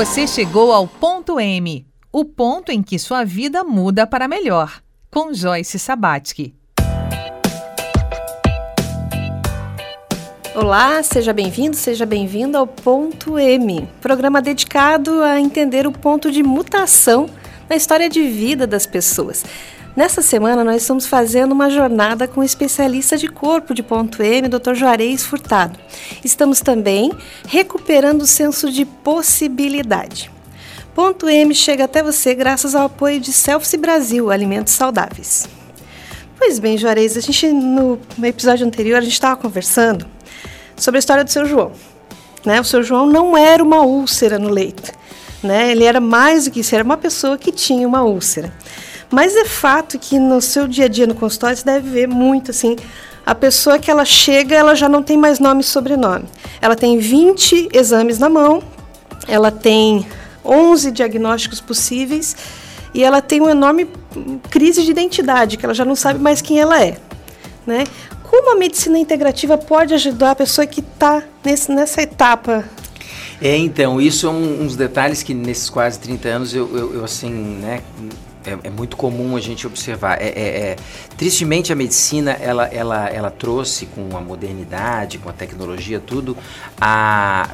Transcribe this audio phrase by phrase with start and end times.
[0.00, 4.80] Você chegou ao ponto M, o ponto em que sua vida muda para melhor,
[5.10, 6.54] com Joyce Sabatsky.
[10.54, 16.42] Olá, seja bem-vindo, seja bem-vinda ao Ponto M, programa dedicado a entender o ponto de
[16.42, 17.28] mutação
[17.68, 19.44] na história de vida das pessoas.
[19.96, 24.48] Nessa semana, nós estamos fazendo uma jornada com o especialista de corpo de ponto M,
[24.48, 24.74] Dr.
[24.74, 25.78] Juarez Furtado.
[26.24, 27.10] Estamos também
[27.46, 30.30] recuperando o senso de possibilidade.
[30.94, 35.48] Ponto M chega até você graças ao apoio de Selfie Brasil, alimentos saudáveis.
[36.38, 40.06] Pois bem, Juarez, a gente no episódio anterior a gente estava conversando
[40.76, 41.72] sobre a história do seu João.
[42.44, 42.60] Né?
[42.60, 44.92] O seu João não era uma úlcera no leito.
[45.42, 45.72] Né?
[45.72, 48.52] Ele era mais do que isso, era uma pessoa que tinha uma úlcera.
[49.10, 52.52] Mas é fato que no seu dia a dia no consultório você deve ver muito
[52.52, 52.76] assim.
[53.26, 56.24] A pessoa que ela chega, ela já não tem mais nome e sobrenome.
[56.60, 58.62] Ela tem 20 exames na mão,
[59.26, 60.06] ela tem
[60.44, 62.36] 11 diagnósticos possíveis
[62.94, 63.88] e ela tem uma enorme
[64.50, 66.96] crise de identidade, que ela já não sabe mais quem ela é.
[67.66, 67.84] Né?
[68.22, 71.22] Como a medicina integrativa pode ajudar a pessoa que está
[71.68, 72.64] nessa etapa
[73.42, 77.04] é, então, isso é um, uns detalhes que nesses quase 30 anos eu, eu, eu
[77.04, 77.80] assim, né,
[78.44, 80.20] é, é, muito comum a gente observar.
[80.20, 80.76] É, é, é,
[81.16, 86.36] tristemente a medicina ela, ela, ela trouxe com a modernidade, com a tecnologia, tudo,
[86.80, 87.50] a,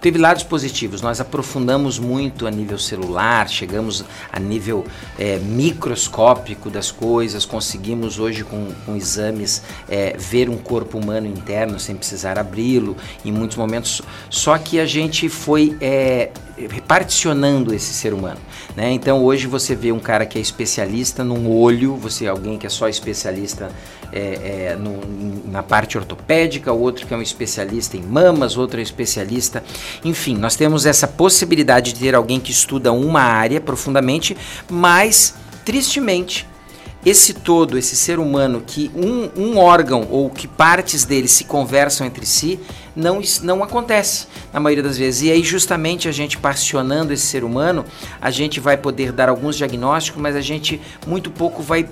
[0.00, 1.02] teve lados positivos.
[1.02, 4.84] Nós aprofundamos muito a nível celular, chegamos a nível
[5.18, 11.80] é, microscópico das coisas, conseguimos hoje com, com exames é, ver um corpo humano interno
[11.80, 14.00] sem precisar abri-lo em muitos momentos.
[14.30, 15.76] Só que a gente foi
[16.70, 18.40] reparticionando esse ser humano.
[18.74, 18.92] Né?
[18.92, 22.70] Então hoje você vê um cara que é especialista num olho, você alguém que é
[22.70, 23.70] só especialista
[24.12, 24.18] é,
[24.72, 29.62] é, no, na parte ortopédica, outro que é um especialista em mamas, outro é especialista.
[30.04, 34.36] Enfim, nós temos essa possibilidade de ter alguém que estuda uma área profundamente,
[34.70, 36.47] mas tristemente
[37.04, 42.06] esse todo, esse ser humano, que um, um órgão ou que partes dele se conversam
[42.06, 42.58] entre si,
[42.94, 45.22] não, não acontece na maioria das vezes.
[45.22, 47.84] E aí, justamente, a gente passionando esse ser humano,
[48.20, 51.88] a gente vai poder dar alguns diagnósticos, mas a gente muito pouco vai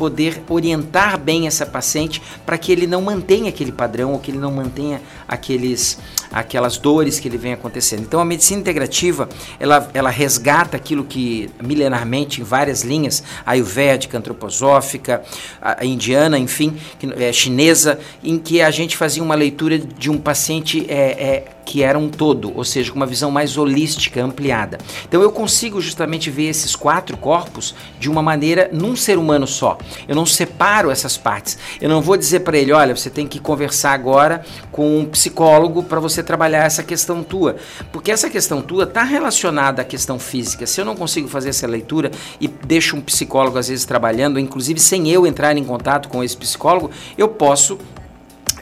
[0.00, 4.38] poder orientar bem essa paciente para que ele não mantenha aquele padrão ou que ele
[4.38, 5.98] não mantenha aqueles,
[6.32, 8.02] aquelas dores que ele vem acontecendo.
[8.02, 15.22] Então a medicina integrativa ela, ela resgata aquilo que milenarmente em várias linhas, ayurvédica, antroposófica,
[15.60, 20.10] a, a indiana, enfim, que, é, chinesa, em que a gente fazia uma leitura de
[20.10, 24.20] um paciente é, é, que era um todo, ou seja, com uma visão mais holística,
[24.22, 24.78] ampliada.
[25.08, 29.78] Então eu consigo justamente ver esses quatro corpos de uma maneira num ser humano só.
[30.08, 31.56] Eu não separo essas partes.
[31.80, 35.84] Eu não vou dizer para ele, olha, você tem que conversar agora com um psicólogo
[35.84, 37.56] para você trabalhar essa questão tua,
[37.92, 40.66] porque essa questão tua está relacionada à questão física.
[40.66, 42.10] Se eu não consigo fazer essa leitura
[42.40, 46.36] e deixo um psicólogo às vezes trabalhando, inclusive sem eu entrar em contato com esse
[46.36, 47.78] psicólogo, eu posso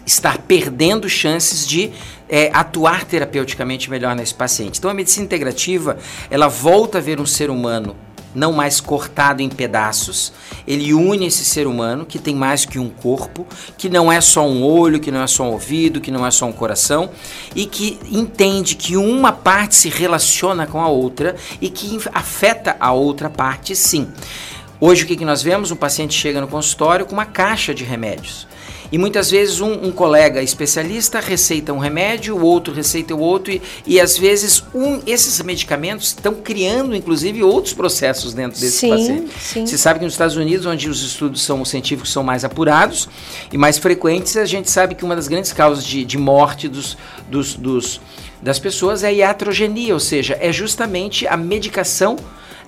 [0.07, 1.91] estar perdendo chances de
[2.29, 4.79] é, atuar terapeuticamente melhor nesse paciente.
[4.79, 5.99] Então a medicina integrativa
[6.31, 7.95] ela volta a ver um ser humano
[8.39, 10.33] não mais cortado em pedaços.
[10.67, 14.47] Ele une esse ser humano que tem mais que um corpo, que não é só
[14.47, 17.11] um olho, que não é só um ouvido, que não é só um coração
[17.55, 22.93] e que entende que uma parte se relaciona com a outra e que afeta a
[22.93, 24.09] outra parte, sim.
[24.81, 25.73] Hoje o que, que nós vemos?
[25.73, 28.47] Um paciente chega no consultório com uma caixa de remédios.
[28.91, 33.53] E muitas vezes um, um, colega especialista receita um remédio, o outro receita o outro,
[33.53, 38.91] e, e às vezes um, esses medicamentos estão criando, inclusive, outros processos dentro desse sim,
[38.91, 39.33] paciente.
[39.39, 39.67] Sim.
[39.67, 43.09] Você sabe que nos Estados Unidos, onde os estudos são, os científicos são mais apurados
[43.53, 46.97] e mais frequentes, a gente sabe que uma das grandes causas de, de morte dos,
[47.29, 48.01] dos, dos
[48.41, 52.17] das pessoas é a iatrogenia, ou seja, é justamente a medicação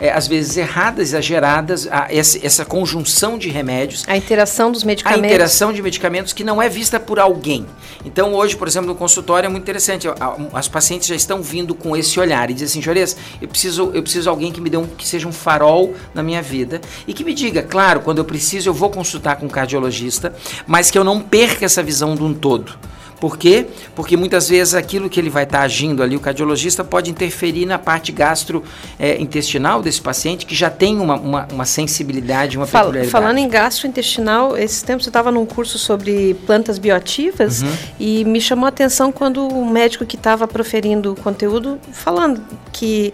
[0.01, 4.05] é, às vezes erradas, exageradas, a, essa, essa, conjunção de remédios.
[4.09, 5.25] A interação dos medicamentos.
[5.25, 7.67] A interação de medicamentos que não é vista por alguém.
[8.05, 10.09] Então, hoje, por exemplo, no consultório é muito interessante.
[10.53, 14.03] As pacientes já estão vindo com esse olhar e dizem assim, Jores, eu preciso, eu
[14.03, 17.13] preciso de alguém que me dê um, que seja um farol na minha vida e
[17.13, 20.35] que me diga, claro, quando eu preciso eu vou consultar com um cardiologista,
[20.67, 22.79] mas que eu não perca essa visão de um todo.
[23.21, 23.67] Por quê?
[23.95, 27.67] Porque muitas vezes aquilo que ele vai estar tá agindo ali, o cardiologista pode interferir
[27.67, 32.85] na parte gastrointestinal é, desse paciente que já tem uma, uma, uma sensibilidade, uma Fal
[32.85, 33.13] peculiaridade.
[33.13, 37.73] Falando em gastrointestinal, esses tempos eu estava num curso sobre plantas bioativas uhum.
[37.99, 42.41] e me chamou a atenção quando o médico que estava proferindo o conteúdo falando
[42.73, 43.13] que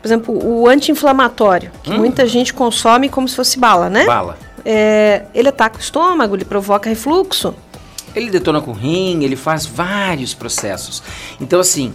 [0.00, 1.96] por exemplo, o anti-inflamatório, que hum.
[1.96, 4.04] muita gente consome como se fosse bala, né?
[4.04, 4.36] Bala.
[4.62, 7.54] É, ele ataca o estômago, ele provoca refluxo.
[8.14, 11.02] Ele detona com rim, ele faz vários processos.
[11.40, 11.92] Então, assim,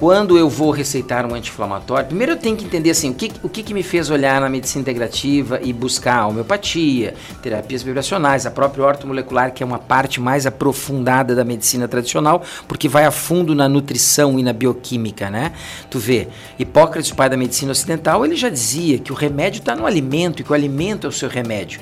[0.00, 3.50] quando eu vou receitar um anti-inflamatório, primeiro eu tenho que entender assim, o que, o
[3.50, 7.12] que, que me fez olhar na medicina integrativa e buscar a homeopatia,
[7.42, 12.88] terapias vibracionais, a própria ortomolecular, que é uma parte mais aprofundada da medicina tradicional, porque
[12.88, 15.52] vai a fundo na nutrição e na bioquímica, né?
[15.90, 16.28] Tu vê,
[16.58, 20.44] Hipócrates, pai da medicina ocidental, ele já dizia que o remédio está no alimento e
[20.44, 21.78] que o alimento é o seu remédio.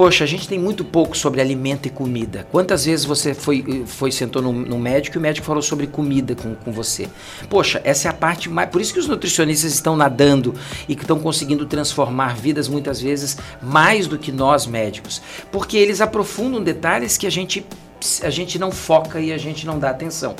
[0.00, 2.46] Poxa, a gente tem muito pouco sobre alimento e comida.
[2.50, 6.34] Quantas vezes você foi, foi sentou no, no médico e o médico falou sobre comida
[6.34, 7.06] com, com você?
[7.50, 8.70] Poxa, essa é a parte mais.
[8.70, 10.54] Por isso que os nutricionistas estão nadando
[10.88, 15.20] e que estão conseguindo transformar vidas muitas vezes mais do que nós médicos.
[15.52, 17.62] Porque eles aprofundam detalhes que a gente
[18.22, 20.34] a gente não foca e a gente não dá atenção.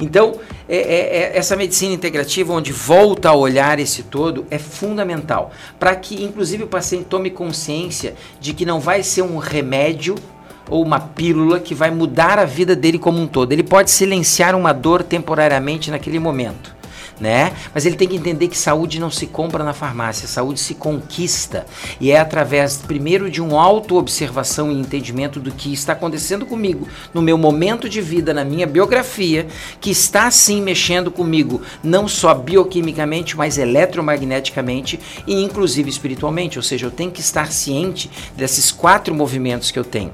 [0.00, 0.34] Então,
[0.68, 5.94] é, é, é, essa medicina integrativa, onde volta a olhar esse todo, é fundamental para
[5.94, 10.14] que, inclusive, o paciente tome consciência de que não vai ser um remédio
[10.68, 13.52] ou uma pílula que vai mudar a vida dele como um todo.
[13.52, 16.81] Ele pode silenciar uma dor temporariamente naquele momento
[17.20, 17.52] né?
[17.74, 21.66] Mas ele tem que entender que saúde não se compra na farmácia, saúde se conquista.
[22.00, 27.22] E é através, primeiro, de uma auto-observação e entendimento do que está acontecendo comigo, no
[27.22, 29.46] meu momento de vida, na minha biografia,
[29.80, 36.58] que está sim mexendo comigo, não só bioquimicamente, mas eletromagneticamente e inclusive espiritualmente.
[36.58, 40.12] Ou seja, eu tenho que estar ciente desses quatro movimentos que eu tenho.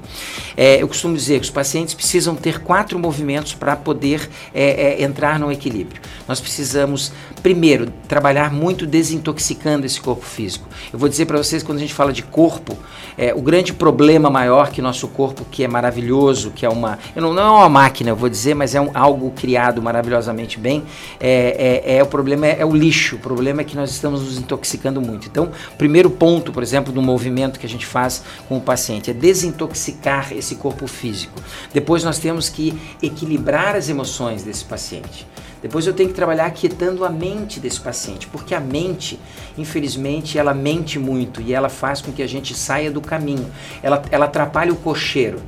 [0.55, 4.63] É, eu costumo dizer que os pacientes precisam ter quatro movimentos para poder é,
[4.99, 6.01] é, entrar no equilíbrio.
[6.27, 10.67] Nós precisamos precisamos, primeiro, trabalhar muito desintoxicando esse corpo físico.
[10.91, 12.77] Eu vou dizer para vocês, quando a gente fala de corpo,
[13.17, 16.97] é, o grande problema maior que nosso corpo, que é maravilhoso, que é uma.
[17.15, 20.83] Não, não é uma máquina, eu vou dizer, mas é um, algo criado maravilhosamente bem,
[21.19, 23.15] é, é, é o problema é, é, o lixo.
[23.17, 25.27] O problema é que nós estamos nos intoxicando muito.
[25.27, 29.13] Então, primeiro ponto, por exemplo, do movimento que a gente faz com o paciente é
[29.13, 31.41] desintoxicar esse corpo físico.
[31.73, 35.27] Depois nós temos que equilibrar as emoções desse paciente.
[35.61, 39.19] Depois eu tenho que trabalhar aquietando a mente desse paciente, porque a mente,
[39.57, 43.51] infelizmente, ela mente muito e ela faz com que a gente saia do caminho.
[43.83, 45.41] Ela, ela atrapalha o cocheiro.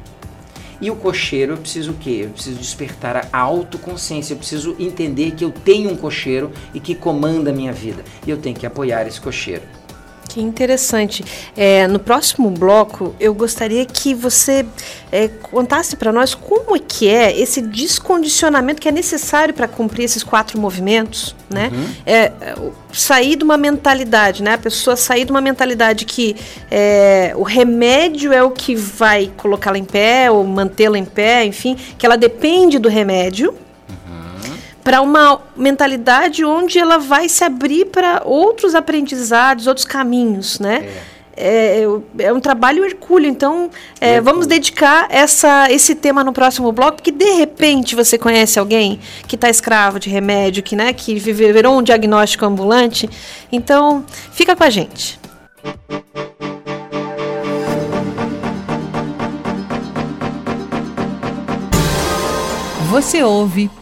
[0.81, 2.21] E o cocheiro, eu preciso o quê?
[2.23, 6.95] Eu preciso despertar a autoconsciência, eu preciso entender que eu tenho um cocheiro e que
[6.95, 8.03] comanda a minha vida.
[8.25, 9.80] E eu tenho que apoiar esse cocheiro.
[10.31, 11.25] Que interessante.
[11.57, 14.65] É, no próximo bloco, eu gostaria que você
[15.11, 20.05] é, contasse para nós como é que é esse descondicionamento que é necessário para cumprir
[20.05, 21.69] esses quatro movimentos, né?
[21.73, 21.85] Uhum.
[22.05, 22.31] É,
[22.93, 24.53] sair de uma mentalidade, né?
[24.53, 26.37] A pessoa sair de uma mentalidade que
[26.71, 31.75] é, o remédio é o que vai colocá-la em pé ou mantê-la em pé, enfim,
[31.97, 33.53] que ela depende do remédio
[34.83, 40.85] para uma mentalidade onde ela vai se abrir para outros aprendizados, outros caminhos, né?
[41.07, 41.21] É.
[41.43, 41.83] É,
[42.19, 47.11] é, um trabalho hercúleo, então é, vamos dedicar essa, esse tema no próximo bloco, porque
[47.11, 51.81] de repente você conhece alguém que está escravo de remédio, que, né, que virou um
[51.81, 53.09] diagnóstico ambulante.
[53.49, 55.19] Então, fica com a gente.
[62.89, 63.71] Você ouve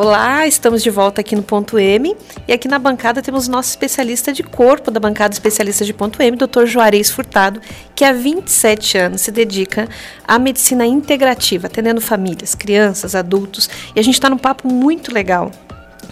[0.00, 4.32] Olá, estamos de volta aqui no Ponto M e aqui na bancada temos nosso especialista
[4.32, 6.66] de corpo da bancada especialista de Ponto M, Dr.
[6.66, 7.60] Juarez Furtado,
[7.96, 9.88] que há 27 anos se dedica
[10.24, 13.68] à medicina integrativa, atendendo famílias, crianças, adultos.
[13.92, 15.50] E a gente está num papo muito legal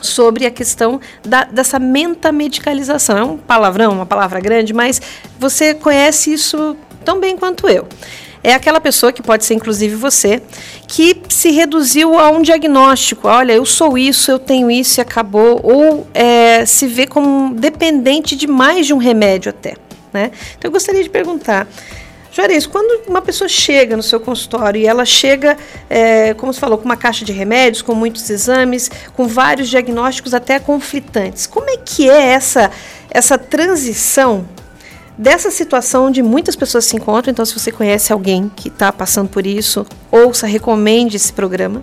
[0.03, 3.17] sobre a questão da, dessa mentamedicalização.
[3.17, 5.01] É um palavrão, uma palavra grande, mas
[5.39, 7.87] você conhece isso tão bem quanto eu.
[8.47, 10.41] É aquela pessoa que pode ser inclusive você,
[10.87, 13.27] que se reduziu a um diagnóstico.
[13.27, 15.59] Olha, eu sou isso, eu tenho isso e acabou.
[15.65, 19.75] Ou é, se vê como dependente de mais de um remédio até.
[20.13, 20.31] Né?
[20.57, 21.67] Então eu gostaria de perguntar.
[22.31, 25.57] Juarez, quando uma pessoa chega no seu consultório e ela chega,
[25.91, 30.33] é, como você falou, com uma caixa de remédios, com muitos exames, com vários diagnósticos
[30.33, 32.71] até conflitantes, como é que é essa,
[33.11, 34.47] essa transição
[35.17, 37.33] dessa situação onde muitas pessoas se encontram.
[37.33, 41.83] Então, se você conhece alguém que está passando por isso, ouça, recomende esse programa.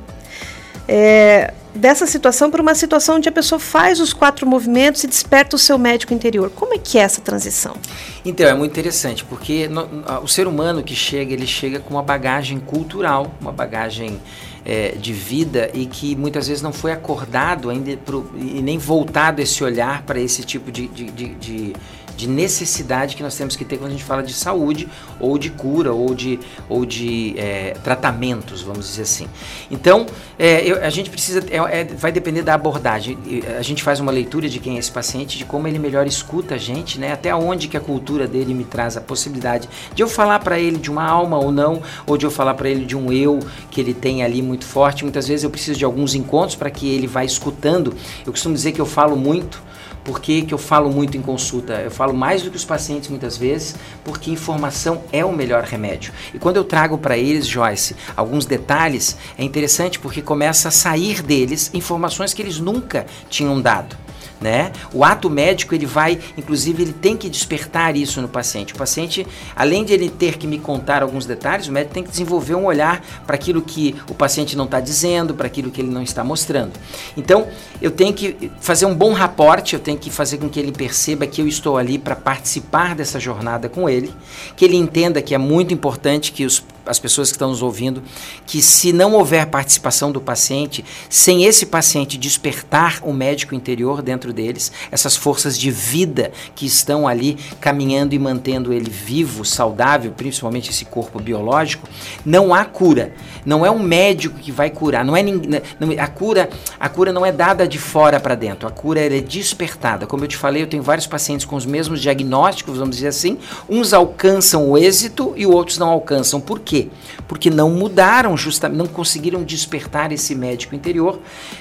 [0.88, 5.56] É, dessa situação para uma situação onde a pessoa faz os quatro movimentos e desperta
[5.56, 6.50] o seu médico interior.
[6.50, 7.75] Como é que é essa transição?
[8.24, 9.88] Então, é muito interessante, porque no,
[10.22, 14.20] o ser humano que chega, ele chega com uma bagagem cultural, uma bagagem
[14.66, 19.42] é, de vida e que muitas vezes não foi acordado ainda pro, e nem voltado
[19.42, 21.74] esse olhar para esse tipo de, de, de, de
[22.15, 24.88] de necessidade que nós temos que ter quando a gente fala de saúde
[25.20, 26.39] ou de cura ou de,
[26.70, 29.27] ou de é, tratamentos, vamos dizer assim.
[29.70, 30.05] Então,
[30.38, 33.17] é, eu, a gente precisa, é, é, vai depender da abordagem.
[33.58, 36.55] A gente faz uma leitura de quem é esse paciente, de como ele melhor escuta
[36.55, 37.12] a gente, né?
[37.12, 40.77] até onde que a cultura dele me traz a possibilidade de eu falar para ele
[40.77, 43.39] de uma alma ou não, ou de eu falar para ele de um eu
[43.72, 45.03] que ele tem ali muito forte.
[45.03, 47.93] Muitas vezes eu preciso de alguns encontros para que ele vá escutando.
[48.25, 49.62] Eu costumo dizer que eu falo muito
[50.03, 51.74] por que, que eu falo muito em consulta?
[51.74, 56.13] Eu falo mais do que os pacientes muitas vezes, porque informação é o melhor remédio.
[56.33, 61.22] E quando eu trago para eles, Joyce, alguns detalhes, é interessante porque começa a sair
[61.22, 64.02] deles informações que eles nunca tinham dado
[64.43, 64.73] né?
[64.93, 68.73] O ato médico ele vai, inclusive, ele tem que despertar isso no paciente.
[68.73, 72.12] O paciente, além de ele ter que me contar alguns detalhes, o médico tem que
[72.12, 75.89] desenvolver um olhar para aquilo que o paciente não está dizendo, para aquilo que ele
[75.89, 76.73] não está mostrando.
[77.15, 77.47] Então,
[77.81, 81.25] eu tenho que fazer um bom raporte, eu tenho que fazer com que ele perceba
[81.25, 84.13] que eu estou ali para participar dessa jornada com ele,
[84.57, 88.04] que ele entenda que é muito importante que os as pessoas que estão nos ouvindo,
[88.46, 94.34] que se não houver participação do paciente, sem esse paciente despertar o médico interior dentro
[94.34, 100.70] deles, essas forças de vida que estão ali caminhando e mantendo ele vivo, saudável, principalmente
[100.70, 101.88] esse corpo biológico,
[102.25, 103.13] não há cura.
[103.46, 106.50] Não é um médico que vai curar, não é não, a cura,
[106.80, 110.06] a cura não é dada de fora para dentro, a cura é despertada.
[110.06, 113.38] Como eu te falei, eu tenho vários pacientes com os mesmos diagnósticos, vamos dizer assim,
[113.70, 116.40] uns alcançam o êxito e outros não alcançam.
[116.40, 116.73] Por quê?
[116.74, 116.88] Quê?
[117.27, 121.20] Porque não mudaram, justamente, não conseguiram despertar esse médico interior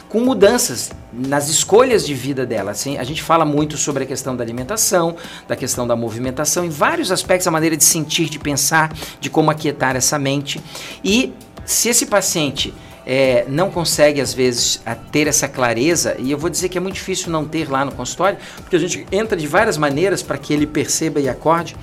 [0.08, 2.70] com mudanças nas escolhas de vida dela.
[2.70, 5.14] Assim, a gente fala muito sobre a questão da alimentação,
[5.46, 8.90] da questão da movimentação, em vários aspectos, a maneira de sentir, de pensar,
[9.20, 10.58] de como aquietar essa mente.
[11.04, 11.34] E
[11.66, 12.72] se esse paciente
[13.04, 16.94] é, não consegue, às vezes, ter essa clareza, e eu vou dizer que é muito
[16.94, 20.54] difícil não ter lá no consultório, porque a gente entra de várias maneiras para que
[20.54, 21.76] ele perceba e acorde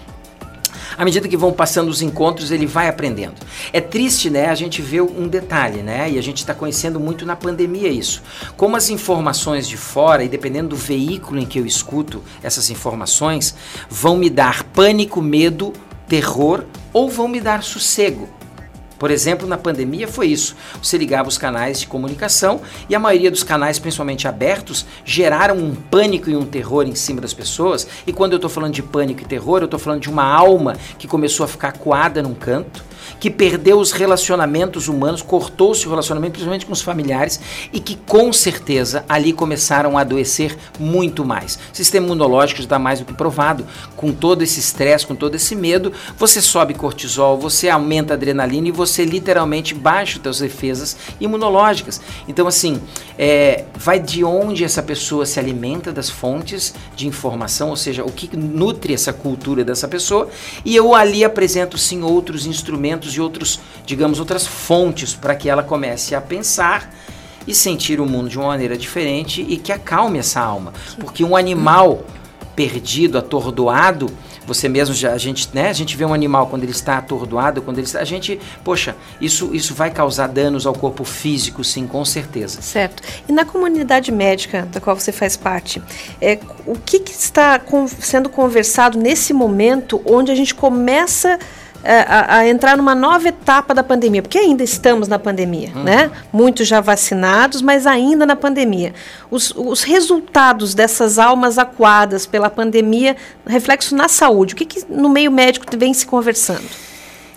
[0.99, 3.35] à medida que vão passando os encontros, ele vai aprendendo.
[3.71, 4.47] É triste, né?
[4.47, 6.11] A gente vê um detalhe, né?
[6.11, 8.21] E a gente está conhecendo muito na pandemia isso.
[8.57, 13.55] Como as informações de fora, e dependendo do veículo em que eu escuto essas informações,
[13.89, 15.71] vão me dar pânico, medo,
[16.05, 18.38] terror ou vão me dar sossego.
[18.99, 20.55] Por exemplo, na pandemia foi isso.
[20.83, 25.73] Você ligava os canais de comunicação e a maioria dos canais, principalmente abertos, geraram um
[25.73, 27.87] pânico e um terror em cima das pessoas.
[28.05, 30.75] E quando eu estou falando de pânico e terror, eu estou falando de uma alma
[30.97, 32.83] que começou a ficar coada num canto
[33.19, 37.39] que perdeu os relacionamentos humanos, cortou-se o relacionamento, principalmente com os familiares,
[37.73, 41.59] e que com certeza ali começaram a adoecer muito mais.
[41.73, 43.65] O sistema imunológico está mais do que provado.
[43.95, 48.67] Com todo esse estresse, com todo esse medo, você sobe cortisol, você aumenta a adrenalina
[48.67, 52.01] e você literalmente baixa as suas defesas imunológicas.
[52.27, 52.81] Então, assim,
[53.17, 58.11] é, vai de onde essa pessoa se alimenta das fontes de informação, ou seja, o
[58.11, 60.29] que nutre essa cultura dessa pessoa,
[60.63, 65.63] e eu ali apresento sim outros instrumentos e outros, digamos, outras fontes para que ela
[65.63, 66.93] comece a pensar
[67.47, 70.73] e sentir o mundo de uma maneira diferente e que acalme essa alma.
[70.99, 72.03] Porque um animal
[72.55, 74.11] perdido, atordoado,
[74.45, 77.61] você mesmo já a gente, né, a gente vê um animal quando ele está atordoado,
[77.61, 81.87] quando ele está, a gente, poxa, isso isso vai causar danos ao corpo físico, sim,
[81.87, 82.61] com certeza.
[82.61, 83.03] Certo.
[83.29, 85.81] E na comunidade médica da qual você faz parte,
[86.19, 91.39] é, o que, que está com, sendo conversado nesse momento onde a gente começa é,
[91.83, 95.83] a, a, entrar numa nova etapa da pandemia, porque ainda estamos na pandemia, uhum.
[95.83, 96.12] né?
[96.31, 98.93] Muitos já vacinados, mas ainda na pandemia.
[99.31, 105.09] Os, os resultados dessas almas acuadas pela pandemia, reflexo na saúde, o que, que no
[105.09, 106.88] meio médico vem se conversando?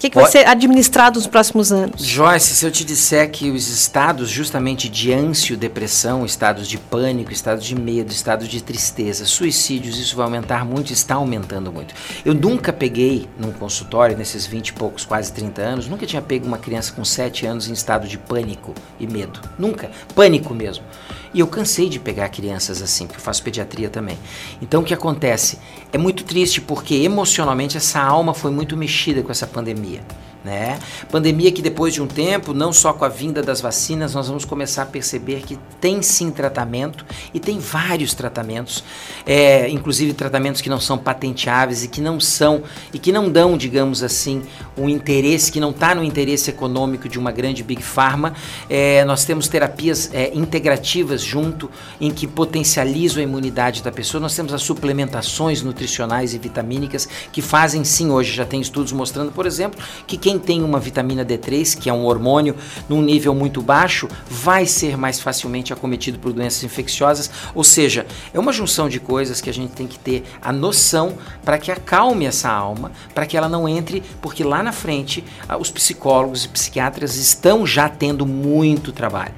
[0.02, 2.04] Que, que vai ser administrado nos próximos anos?
[2.04, 7.32] Joyce, se eu te disser que os estados justamente de ânsia, depressão, estados de pânico,
[7.32, 11.94] estados de medo, estados de tristeza, suicídios, isso vai aumentar muito, está aumentando muito.
[12.24, 16.46] Eu nunca peguei num consultório, nesses 20 e poucos, quase 30 anos, nunca tinha pego
[16.46, 19.40] uma criança com 7 anos em estado de pânico e medo.
[19.58, 19.90] Nunca.
[20.14, 20.84] Pânico mesmo.
[21.34, 24.18] E eu cansei de pegar crianças assim, porque eu faço pediatria também.
[24.60, 25.58] Então o que acontece?
[25.92, 30.02] É muito triste porque emocionalmente essa alma foi muito mexida com essa pandemia.
[30.44, 30.76] Né?
[31.08, 34.44] Pandemia que depois de um tempo, não só com a vinda das vacinas, nós vamos
[34.44, 38.82] começar a perceber que tem sim tratamento e tem vários tratamentos,
[39.24, 43.56] é, inclusive tratamentos que não são patenteáveis e que não são e que não dão,
[43.56, 44.42] digamos assim,
[44.76, 48.34] um interesse que não está no interesse econômico de uma grande big pharma.
[48.68, 51.70] É, nós temos terapias é, integrativas junto
[52.00, 54.20] em que potencializam a imunidade da pessoa.
[54.20, 59.30] Nós temos as suplementações nutricionais e vitamínicas que fazem sim hoje já tem estudos mostrando,
[59.30, 62.56] por exemplo, que quem quem tem uma vitamina D3, que é um hormônio,
[62.88, 67.30] num nível muito baixo, vai ser mais facilmente acometido por doenças infecciosas.
[67.54, 71.18] Ou seja, é uma junção de coisas que a gente tem que ter a noção
[71.44, 75.22] para que acalme essa alma, para que ela não entre, porque lá na frente
[75.60, 79.34] os psicólogos e psiquiatras estão já tendo muito trabalho.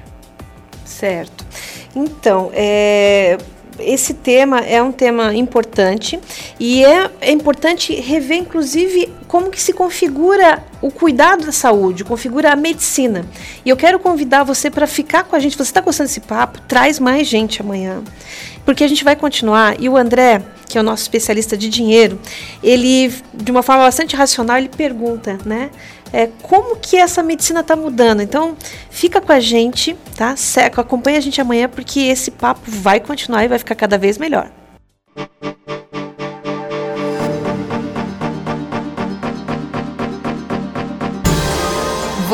[0.85, 1.45] Certo.
[1.93, 3.37] Então, é,
[3.79, 6.19] esse tema é um tema importante
[6.59, 12.53] e é, é importante rever, inclusive, como que se configura o cuidado da saúde, configura
[12.53, 13.25] a medicina.
[13.65, 15.57] E eu quero convidar você para ficar com a gente.
[15.57, 16.61] Você está gostando desse papo?
[16.61, 18.01] Traz mais gente amanhã,
[18.63, 19.75] porque a gente vai continuar.
[19.77, 22.17] E o André, que é o nosso especialista de dinheiro,
[22.63, 25.69] ele, de uma forma bastante racional, ele pergunta, né?
[26.13, 28.21] É, como que essa medicina está mudando.
[28.21, 28.55] Então,
[28.89, 30.37] fica com a gente, tá?
[30.37, 34.17] Seco, acompanha a gente amanhã, porque esse papo vai continuar e vai ficar cada vez
[34.17, 34.49] melhor.